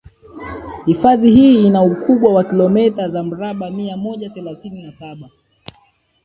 Hifadhi 0.85 1.31
hii 1.31 1.67
ina 1.67 1.83
ukubwa 1.83 2.33
wa 2.33 2.43
kilometa 2.43 3.09
za 3.09 3.23
mraba 3.23 3.71
mia 3.71 3.97
moja 3.97 4.29
thelathini 4.29 4.83
na 4.83 4.91
saba 4.91 5.29